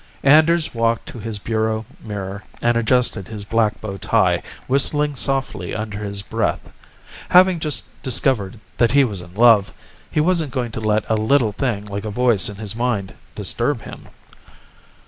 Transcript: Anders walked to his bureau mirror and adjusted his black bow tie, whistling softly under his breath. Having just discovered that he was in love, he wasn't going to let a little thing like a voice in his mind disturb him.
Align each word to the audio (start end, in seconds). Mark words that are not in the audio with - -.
Anders 0.23 0.73
walked 0.73 1.05
to 1.09 1.19
his 1.19 1.37
bureau 1.37 1.85
mirror 2.03 2.43
and 2.59 2.75
adjusted 2.75 3.27
his 3.27 3.45
black 3.45 3.79
bow 3.81 3.97
tie, 3.97 4.41
whistling 4.67 5.13
softly 5.15 5.75
under 5.75 5.99
his 5.99 6.23
breath. 6.23 6.71
Having 7.29 7.59
just 7.59 8.01
discovered 8.01 8.59
that 8.77 8.93
he 8.93 9.03
was 9.03 9.21
in 9.21 9.35
love, 9.35 9.71
he 10.09 10.19
wasn't 10.19 10.51
going 10.53 10.71
to 10.71 10.81
let 10.81 11.07
a 11.07 11.13
little 11.15 11.51
thing 11.51 11.85
like 11.85 12.05
a 12.05 12.09
voice 12.09 12.49
in 12.49 12.55
his 12.55 12.75
mind 12.75 13.13
disturb 13.35 13.83
him. 13.83 14.07